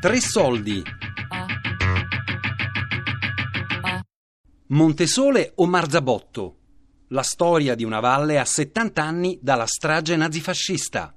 [0.00, 0.80] Tre soldi.
[4.68, 6.56] Montesole o Marzabotto?
[7.08, 11.12] La storia di una valle a 70 anni dalla strage nazifascista.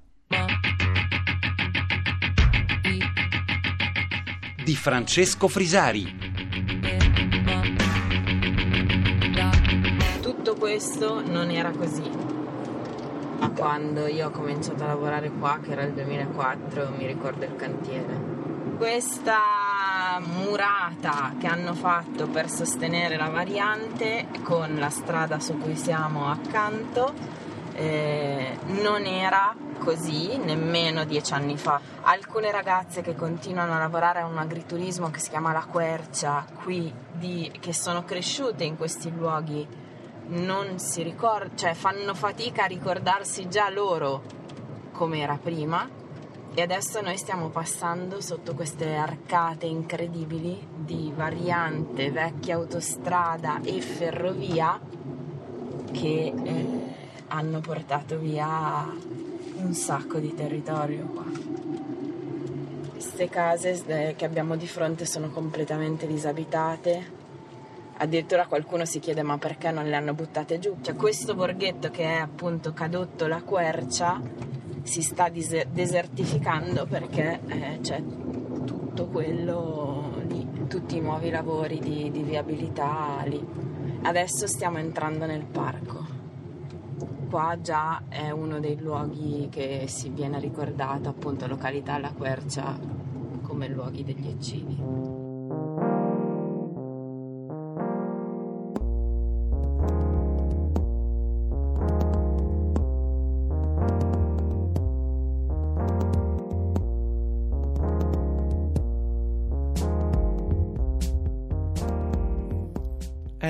[4.63, 6.17] Di Francesco Frisari.
[10.21, 12.09] Tutto questo non era così.
[13.55, 18.40] Quando io ho cominciato a lavorare qua, che era il 2004, mi ricordo il cantiere
[18.81, 26.31] questa murata che hanno fatto per sostenere la variante con la strada su cui siamo
[26.31, 27.13] accanto
[27.73, 31.79] eh, non era così nemmeno dieci anni fa.
[32.01, 36.91] Alcune ragazze che continuano a lavorare a un agriturismo che si chiama La Quercia, qui
[37.11, 39.63] di, che sono cresciute in questi luoghi,
[40.29, 44.23] non si ricordano, cioè fanno fatica a ricordarsi già loro
[44.91, 46.00] come era prima
[46.53, 54.77] e adesso noi stiamo passando sotto queste arcate incredibili di variante vecchia autostrada e ferrovia
[55.93, 56.65] che eh,
[57.27, 58.85] hanno portato via
[59.55, 61.23] un sacco di territorio qua.
[62.91, 67.19] Queste case eh, che abbiamo di fronte sono completamente disabitate.
[67.97, 70.75] Addirittura qualcuno si chiede ma perché non le hanno buttate giù?
[70.81, 74.19] Cioè questo borghetto che è appunto cadotto la quercia
[74.83, 78.01] si sta desertificando perché eh, c'è
[78.65, 83.45] tutto quello lì, tutti i nuovi lavori di, di viabilità lì.
[84.03, 86.19] Adesso stiamo entrando nel parco.
[87.29, 92.77] Qua già è uno dei luoghi che si viene ricordato, appunto località La Quercia,
[93.43, 95.10] come luoghi degli eccidi.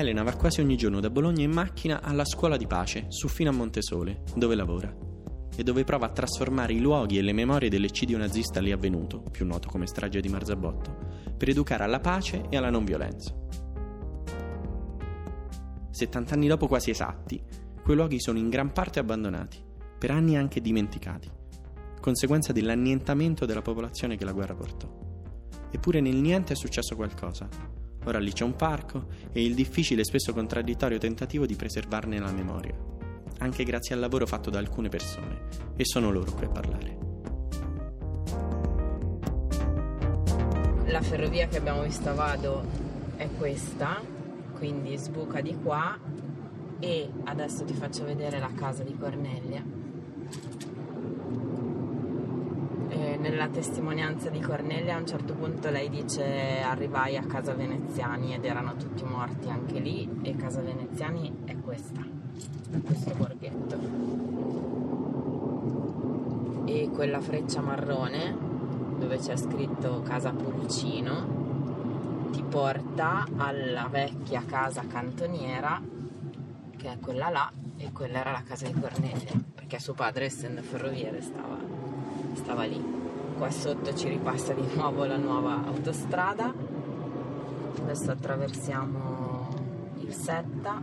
[0.02, 3.50] Elena va quasi ogni giorno da Bologna in macchina alla scuola di pace, su fino
[3.50, 4.92] a Montesole, dove lavora,
[5.56, 9.46] e dove prova a trasformare i luoghi e le memorie dell'eccidio nazista lì avvenuto, più
[9.46, 10.96] noto come strage di Marzabotto,
[11.36, 13.32] per educare alla pace e alla non violenza.
[15.90, 17.40] 70 anni dopo quasi esatti,
[17.82, 19.62] quei luoghi sono in gran parte abbandonati,
[19.98, 21.30] per anni anche dimenticati,
[22.00, 24.92] conseguenza dell'annientamento della popolazione che la guerra portò.
[25.70, 27.48] Eppure nel niente è successo qualcosa,
[28.04, 32.32] Ora lì c'è un parco e il difficile e spesso contraddittorio tentativo di preservarne la
[32.32, 32.74] memoria,
[33.38, 35.42] anche grazie al lavoro fatto da alcune persone,
[35.76, 36.98] e sono loro qui a parlare.
[40.86, 42.64] La ferrovia che abbiamo visto a Vado
[43.16, 44.00] è questa,
[44.56, 45.98] quindi sbuca di qua
[46.78, 49.81] e adesso ti faccio vedere la casa di Cornelia
[53.22, 58.44] nella testimonianza di Cornelia a un certo punto lei dice arrivai a casa Veneziani ed
[58.44, 62.04] erano tutti morti anche lì e casa Veneziani è questa,
[62.84, 63.78] questo borghetto.
[66.64, 68.36] E quella freccia marrone
[68.98, 75.80] dove c'è scritto casa Pulcino ti porta alla vecchia casa cantoniera
[76.76, 80.60] che è quella là e quella era la casa di Cornelia perché suo padre essendo
[80.62, 81.56] ferroviere stava,
[82.34, 83.01] stava lì
[83.42, 86.54] qua sotto ci ripassa di nuovo la nuova autostrada.
[87.82, 89.48] Adesso attraversiamo
[89.98, 90.80] il Setta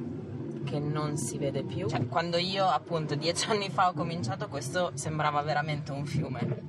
[0.66, 1.88] che non si vede più.
[1.88, 6.62] Cioè, quando io appunto dieci anni fa ho cominciato questo sembrava veramente un fiume.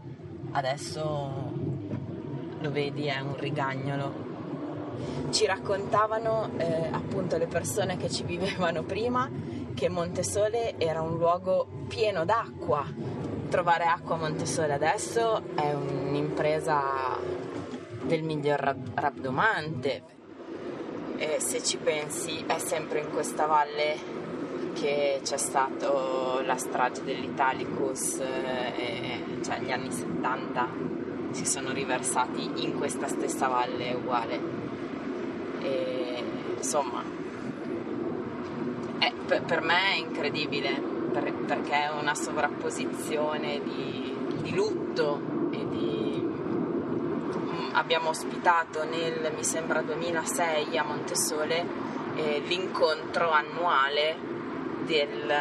[0.53, 1.53] Adesso
[2.61, 4.28] lo vedi è un rigagnolo.
[5.31, 9.28] Ci raccontavano eh, appunto le persone che ci vivevano prima
[9.75, 17.19] che Montesole era un luogo pieno d'acqua trovare acqua a Montesole adesso è un'impresa
[18.03, 20.19] del miglior rabdomante.
[21.16, 24.19] E se ci pensi è sempre in questa valle
[24.72, 30.69] che c'è stata la strage dell'Italicus e cioè gli anni 70
[31.33, 34.41] si sono riversati in questa stessa valle uguale.
[35.60, 36.24] E
[36.57, 37.03] insomma
[38.98, 45.21] è, per me è incredibile per, perché è una sovrapposizione di, di lutto
[45.51, 46.22] e di...
[47.36, 51.66] Mm, abbiamo ospitato nel, mi sembra, 2006 a Montesole
[52.16, 54.16] eh, l'incontro annuale
[54.84, 55.33] del,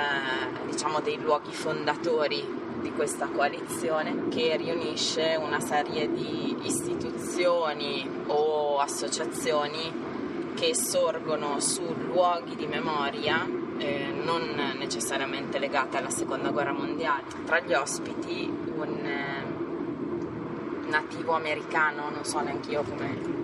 [0.65, 10.07] diciamo, dei luoghi fondatori di questa coalizione che riunisce una serie di istituzioni o associazioni
[10.55, 17.23] che sorgono su luoghi di memoria eh, non necessariamente legate alla seconda guerra mondiale.
[17.45, 23.37] Tra gli ospiti un, eh, nativo americano, non so neanche io come,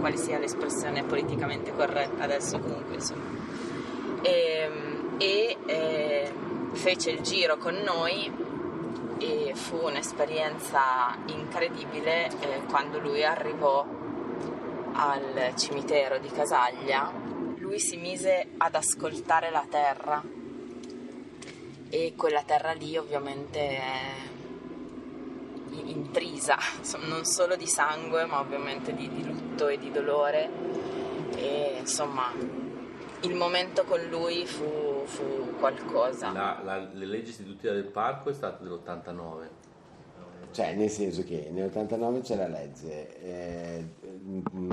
[0.00, 3.24] quale sia l'espressione politicamente corretta adesso comunque insomma.
[4.22, 4.70] E,
[5.18, 6.32] e eh,
[6.72, 8.30] fece il giro con noi
[9.18, 13.86] e fu un'esperienza incredibile eh, quando lui arrivò
[14.92, 17.12] al cimitero di Casaglia,
[17.66, 20.22] lui si mise ad ascoltare la terra.
[21.88, 24.14] E quella terra lì ovviamente è
[25.84, 26.56] intrisa,
[27.06, 30.48] non solo di sangue ma ovviamente di, di lutto e di dolore.
[31.34, 32.32] E insomma
[33.20, 36.30] il momento con lui fu, fu qualcosa.
[36.30, 39.65] La, la, le leggi istitutive del parco è stata dell'89
[40.52, 43.84] cioè, nel senso che nell'89 c'è la legge, eh,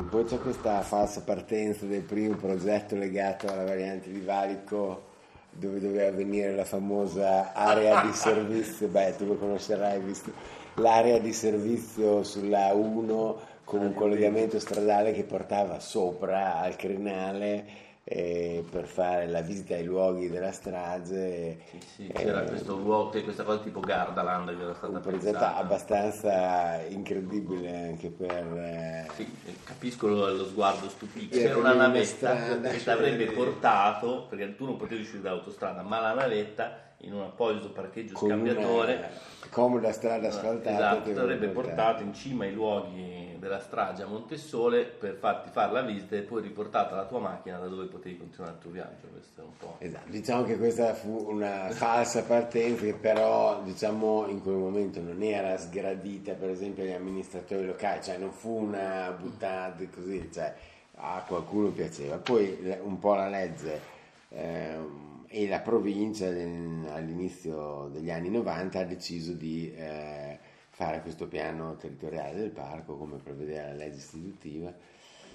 [0.09, 5.11] poi c'è questa falsa partenza del primo progetto legato alla variante di Valico
[5.51, 10.31] dove doveva venire la famosa area di servizio, beh tu lo conoscerai visto
[10.75, 17.65] l'area di servizio sulla 1 con un collegamento stradale che portava sopra al crinale
[18.05, 21.59] eh, per fare la visita ai luoghi della strage.
[21.69, 25.55] Sì, sì, c'era eh, questo luogo, questa cosa tipo Gardaland che era stata pensata.
[25.55, 28.57] abbastanza incredibile anche per...
[28.57, 29.31] Eh, sì,
[29.63, 31.37] capisco lo, lo sguardo stupito.
[31.37, 36.13] C'era una navetta che ti avrebbe portato, perché tu non potevi uscire dall'autostrada, ma la
[36.13, 39.09] navetta in un apposito parcheggio Con scambiatore.
[39.49, 40.75] Comoda strada asfaltata.
[40.75, 45.73] Esatto, ti avrebbe portato in cima ai luoghi della strage a Montesole per farti fare
[45.73, 49.07] la visita e poi riportata la tua macchina da dove potevi continuare il tuo viaggio.
[49.11, 49.75] Questo è un po'.
[49.79, 55.21] Esatto, diciamo che questa fu una falsa partenza che però diciamo in quel momento non
[55.21, 60.53] era sgradita per esempio agli amministratori locali, cioè non fu una buttata così, cioè
[60.95, 62.17] a qualcuno piaceva.
[62.17, 63.91] Poi un po' la legge.
[64.29, 70.37] Ehm, e la provincia all'inizio degli anni 90 ha deciso di eh,
[70.69, 74.71] fare questo piano territoriale del parco come prevedeva la legge istitutiva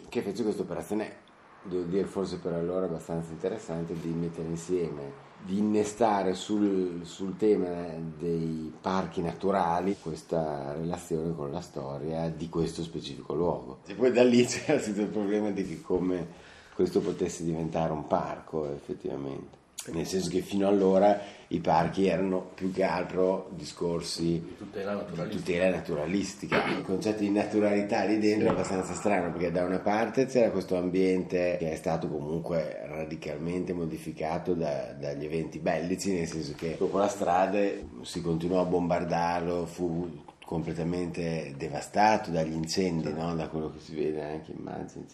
[0.08, 1.26] che fece questa operazione
[1.64, 7.86] devo dire forse per allora abbastanza interessante di mettere insieme di innestare sul, sul tema
[8.16, 13.78] dei parchi naturali questa relazione con la storia di questo specifico luogo.
[13.86, 16.26] E poi da lì c'era il problema di come
[16.74, 22.70] questo potesse diventare un parco effettivamente nel senso che fino allora i parchi erano più
[22.72, 25.36] che altro discorsi di tutela naturalistica.
[25.38, 26.64] Tutela naturalistica.
[26.66, 30.76] Il concetto di naturalità lì dentro è abbastanza strano perché da una parte c'era questo
[30.76, 36.98] ambiente che è stato comunque radicalmente modificato da, dagli eventi bellici, nel senso che dopo
[36.98, 37.60] la strada
[38.02, 43.34] si continuò a bombardarlo, fu completamente devastato dagli incendi, no?
[43.34, 45.06] da quello che si vede anche in immagini.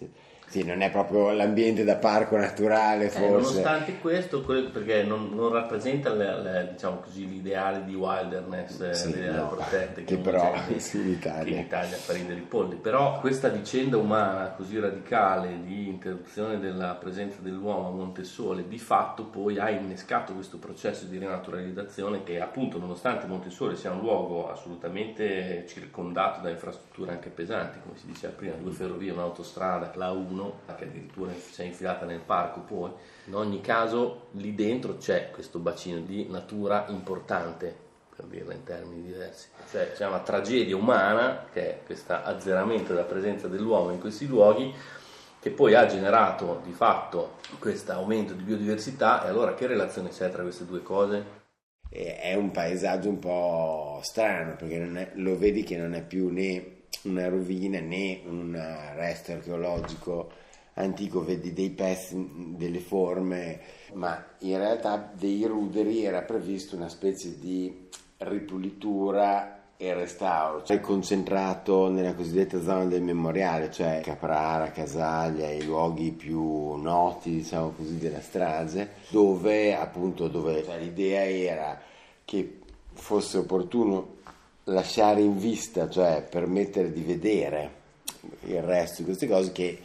[0.54, 3.24] Sì, non è proprio l'ambiente da parco naturale, eh, forse.
[3.24, 8.94] Eh, nonostante questo, perché non, non rappresenta le, le, diciamo così, l'ideale di wilderness, eh,
[8.94, 11.56] sì, le no, protette che, che però sì, in Italia.
[11.56, 12.76] In Italia fa ridere i polli.
[12.76, 19.24] Però questa vicenda umana così radicale di interruzione della presenza dell'uomo a Montesole, di fatto
[19.24, 25.64] poi ha innescato questo processo di rinaturalizzazione che appunto, nonostante Montesole sia un luogo assolutamente
[25.66, 30.42] circondato da infrastrutture anche pesanti, come si diceva prima, due ferrovie, un'autostrada, la 1,
[30.76, 32.90] che addirittura si è infilata nel parco poi.
[33.26, 37.74] In ogni caso lì dentro c'è questo bacino di natura importante,
[38.14, 39.48] per dirla in termini diversi.
[39.70, 44.72] Cioè c'è una tragedia umana, che è questo azzeramento della presenza dell'uomo in questi luoghi,
[45.40, 50.30] che poi ha generato di fatto questo aumento di biodiversità e allora che relazione c'è
[50.30, 51.42] tra queste due cose?
[51.90, 56.86] È un paesaggio un po' strano perché è, lo vedi che non è più né
[57.02, 58.58] una rovina né un
[58.96, 60.32] resto archeologico
[60.74, 63.60] antico, vedi dei pezzi, delle forme,
[63.94, 67.88] ma in realtà dei ruderi era previsto una specie di
[68.18, 76.12] ripulitura e restauro, cioè concentrato nella cosiddetta zona del memoriale, cioè Caprara, Casaglia, i luoghi
[76.12, 81.80] più noti, diciamo così, della strage, dove appunto dove, cioè, l'idea era
[82.24, 82.60] che
[82.92, 84.16] fosse opportuno
[84.64, 87.82] lasciare in vista, cioè permettere di vedere
[88.44, 89.78] il resto di queste cose che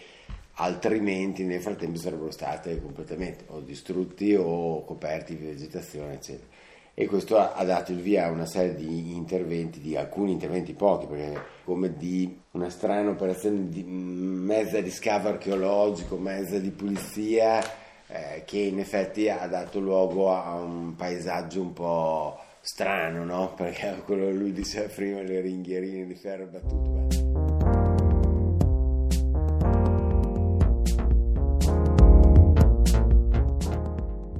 [0.59, 6.47] altrimenti nel frattempo sarebbero state completamente o distrutti o coperti di vegetazione, eccetera.
[6.93, 11.05] E questo ha dato il via a una serie di interventi, di alcuni interventi pochi,
[11.05, 17.63] perché come di una strana operazione di mezza di scavo archeologico, mezza di pulizia,
[18.07, 23.53] eh, che in effetti ha dato luogo a un paesaggio un po' strano, no?
[23.55, 27.28] Perché quello lui diceva prima, le ringhierine di ferro battute.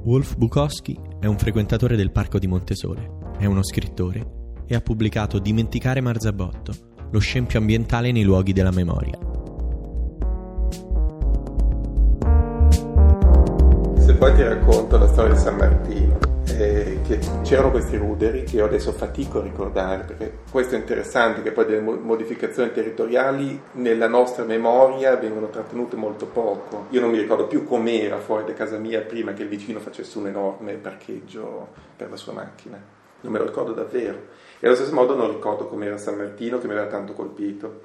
[0.02, 5.38] Wolf Bukowski è un frequentatore del Parco di Montesole, è uno scrittore e ha pubblicato
[5.38, 6.72] Dimenticare Marzabotto,
[7.10, 9.29] lo scempio ambientale nei luoghi della memoria.
[17.50, 21.64] C'erano questi ruderi che io adesso fatico a ricordare, perché questo è interessante, che poi
[21.64, 26.86] delle modificazioni territoriali nella nostra memoria vengono trattenute molto poco.
[26.90, 30.16] Io non mi ricordo più com'era fuori da casa mia prima che il vicino facesse
[30.18, 32.80] un enorme parcheggio per la sua macchina,
[33.22, 34.28] non me lo ricordo davvero.
[34.60, 37.80] E allo stesso modo non ricordo com'era San Martino che mi aveva tanto colpito.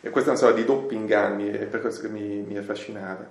[0.00, 3.28] E questa è una sorta di doppi inganni, è per questo che mi, mi affascinava.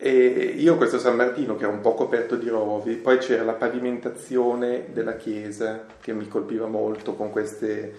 [0.00, 3.54] E io questo San Martino che era un po' coperto di rovi, poi c'era la
[3.54, 7.94] pavimentazione della chiesa che mi colpiva molto con queste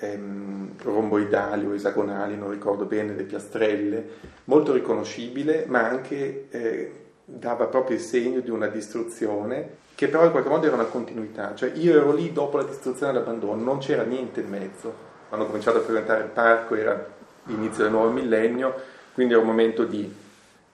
[0.00, 4.08] ehm, romboidali o esagonali, non ricordo bene, le piastrelle,
[4.46, 6.92] molto riconoscibile, ma anche eh,
[7.24, 11.54] dava proprio il segno di una distruzione che però in qualche modo era una continuità,
[11.54, 14.92] cioè io ero lì dopo la distruzione e l'abbandono, non c'era niente in mezzo,
[15.28, 17.12] quando ho cominciato a frequentare il parco era
[17.44, 18.74] l'inizio del nuovo millennio,
[19.12, 20.22] quindi era un momento di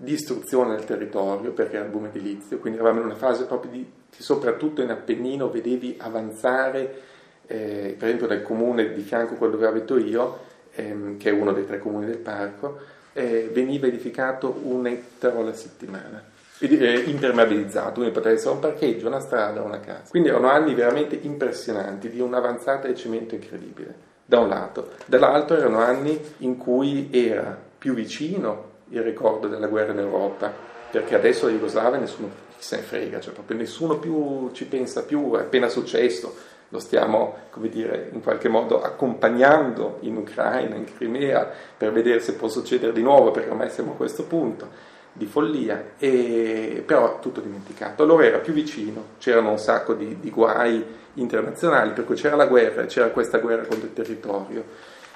[0.02, 3.90] distruzione del territorio perché era il boom edilizio, quindi eravamo in una fase proprio di,
[4.08, 7.00] che soprattutto in Appennino vedevi avanzare,
[7.46, 10.38] eh, per esempio dal comune di fianco a quello dove abito io,
[10.72, 12.78] ehm, che è uno dei tre comuni del parco,
[13.12, 16.24] eh, veniva edificato un ettaro alla settimana
[16.60, 20.08] eh, impermeabilizzato, quindi poteva essere un parcheggio, una strada, una casa.
[20.08, 24.92] Quindi erano anni veramente impressionanti, di un'avanzata di cemento incredibile, da un lato.
[25.04, 30.52] Dall'altro erano anni in cui era più vicino il ricordo della guerra in Europa,
[30.90, 35.34] perché adesso la Jugoslavia nessuno se ne frega, cioè proprio nessuno più ci pensa più,
[35.34, 36.34] è appena successo,
[36.68, 42.34] lo stiamo, come dire, in qualche modo accompagnando in Ucraina, in Crimea, per vedere se
[42.34, 44.68] può succedere di nuovo, perché ormai siamo a questo punto
[45.12, 48.04] di follia, e, però tutto dimenticato.
[48.04, 52.46] Allora era più vicino, c'erano un sacco di, di guai internazionali, per cui c'era la
[52.46, 54.64] guerra, c'era questa guerra contro il territorio.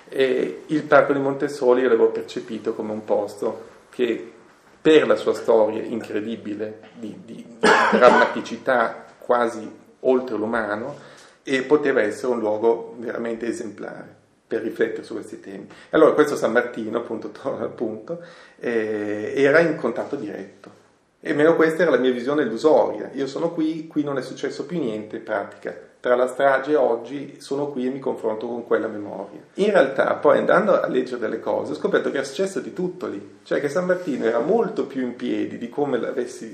[0.08, 4.32] E il parco di Montesoli io l'avevo percepito come un posto che
[4.80, 7.46] per la sua storia incredibile di, di
[7.92, 10.94] drammaticità quasi oltre l'umano
[11.42, 15.66] e poteva essere un luogo veramente esemplare per riflettere su questi temi.
[15.90, 18.22] Allora questo San Martino, appunto, torna al punto,
[18.58, 20.82] eh, era in contatto diretto.
[21.20, 23.10] E meno questa era la mia visione illusoria.
[23.14, 25.74] Io sono qui, qui non è successo più niente in pratica.
[26.04, 29.40] Tra la strage e oggi sono qui e mi confronto con quella memoria.
[29.54, 33.06] In realtà, poi andando a leggere delle cose, ho scoperto che era successo di tutto
[33.06, 33.38] lì.
[33.42, 35.98] Cioè che San Martino era molto più in piedi di come,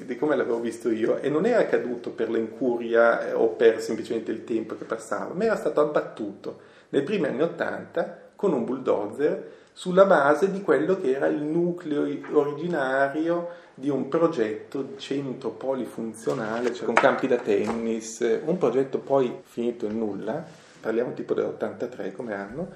[0.05, 4.31] di come l'avevo visto io e non era caduto per l'incuria eh, o per semplicemente
[4.31, 9.51] il tempo che passava, ma era stato abbattuto nei primi anni Ottanta con un bulldozer
[9.75, 16.87] sulla base di quello che era il nucleo originario di un progetto centro polifunzionale, cioè
[16.87, 20.43] con campi da tennis, un progetto poi finito in nulla,
[20.81, 22.69] parliamo tipo dell'83 come anno,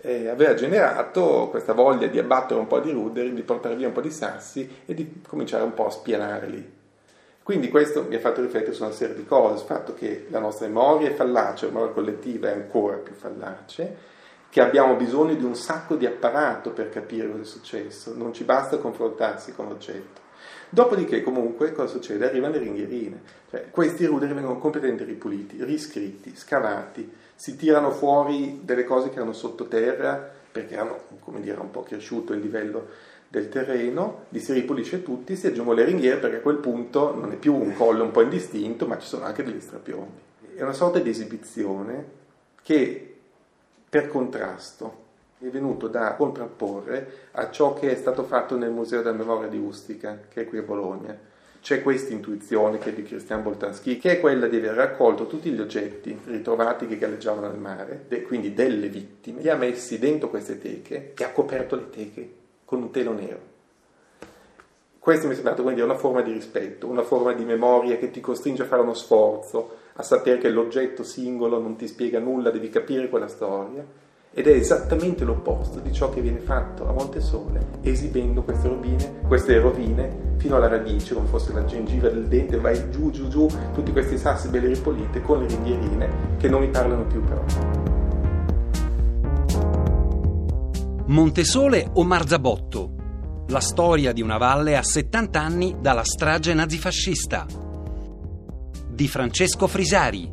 [0.00, 3.92] eh, aveva generato questa voglia di abbattere un po' di ruderi, di portare via un
[3.92, 6.72] po' di sassi e di cominciare un po' a spianare lì.
[7.44, 10.40] Quindi questo mi ha fatto riflettere su una serie di cose, sul fatto che la
[10.40, 14.10] nostra memoria è fallace, la memoria collettiva è ancora più fallace,
[14.52, 18.44] che abbiamo bisogno di un sacco di apparato per capire cosa è successo, non ci
[18.44, 20.20] basta confrontarsi con l'oggetto.
[20.68, 22.26] Dopodiché comunque cosa succede?
[22.26, 28.84] Arrivano le ringhierine, cioè, questi ruderi vengono completamente ripuliti, riscritti, scavati, si tirano fuori delle
[28.84, 32.88] cose che erano sottoterra perché hanno, come dire, un po' cresciuto il livello
[33.28, 37.32] del terreno, li si ripulisce tutti, si aggiungono le ringhiere perché a quel punto non
[37.32, 40.20] è più un collo un po' indistinto, ma ci sono anche degli strapiombi.
[40.56, 42.20] È una sorta di esibizione
[42.62, 43.11] che
[43.92, 45.00] per contrasto
[45.38, 49.58] è venuto da contrapporre a ciò che è stato fatto nel Museo della Memoria di
[49.58, 51.14] Ustica, che è qui a Bologna.
[51.60, 55.50] C'è questa intuizione che è di Christian Boltanski, che è quella di aver raccolto tutti
[55.50, 60.30] gli oggetti ritrovati che galleggiavano nel mare, de, quindi delle vittime, li ha messi dentro
[60.30, 62.32] queste teche e ha coperto le teche
[62.64, 63.51] con un telo nero.
[65.02, 68.20] Questo mi è sembrato quindi una forma di rispetto, una forma di memoria che ti
[68.20, 72.68] costringe a fare uno sforzo, a sapere che l'oggetto singolo non ti spiega nulla, devi
[72.68, 73.84] capire quella storia.
[74.32, 79.58] Ed è esattamente l'opposto di ciò che viene fatto a Montesole, esibendo queste rovine, queste
[79.58, 83.90] rovine fino alla radice, come fosse la gengiva del dente, vai giù, giù, giù, tutti
[83.90, 87.42] questi sassi belli ripuliti con le ringhierine che non mi parlano più però.
[91.06, 93.00] Montesole o Marzabotto?
[93.48, 97.46] La storia di una valle a 70 anni dalla strage nazifascista.
[98.88, 100.30] Di Francesco Frisari.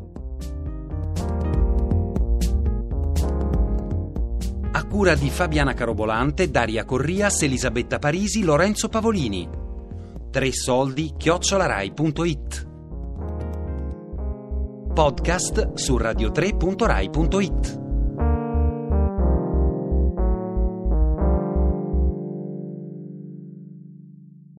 [4.72, 9.50] A cura di Fabiana Carobolante, Daria Corrias, Elisabetta Parisi, Lorenzo Pavolini.
[10.32, 12.68] Tre soldi chiocciolarai.it
[14.94, 17.88] Podcast su radio3.rai.it